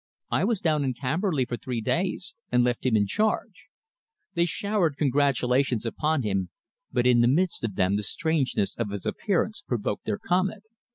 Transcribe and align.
I 0.31 0.45
was 0.45 0.59
down 0.59 0.83
in 0.83 0.95
Camberley 0.95 1.45
for 1.45 1.57
three 1.57 1.79
days 1.79 2.33
and 2.51 2.63
left 2.63 2.87
him 2.87 2.97
in 2.97 3.05
charge." 3.05 3.67
They 4.33 4.45
showered 4.45 4.97
congratulations 4.97 5.85
upon 5.85 6.23
him, 6.23 6.49
but 6.91 7.05
in 7.05 7.21
the 7.21 7.27
midst 7.27 7.63
of 7.63 7.75
them 7.75 7.97
the 7.97 8.03
strangeness 8.03 8.75
of 8.77 8.89
his 8.89 9.05
appearance 9.05 9.61
provoked 9.61 10.05
their 10.05 10.17
comment. 10.17 10.63